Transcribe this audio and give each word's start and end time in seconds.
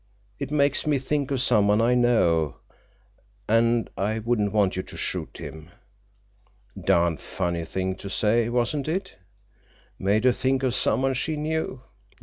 It 0.39 0.49
makes 0.49 0.87
me 0.87 0.97
think 0.97 1.29
of 1.29 1.39
someone 1.41 1.79
I 1.79 1.93
know—and 1.93 3.87
I 3.95 4.17
wouldn't 4.17 4.51
want 4.51 4.75
you 4.75 4.81
to 4.81 4.97
shoot 4.97 5.37
him.' 5.37 5.69
Darned 6.87 7.19
funny 7.19 7.65
thing 7.65 7.93
to 7.97 8.09
say, 8.09 8.49
wasn't 8.49 8.87
it? 8.87 9.17
Made 9.99 10.23
her 10.23 10.33
think 10.33 10.63
of 10.63 10.73
someone 10.73 11.13
she 11.13 11.35
knew! 11.35 11.83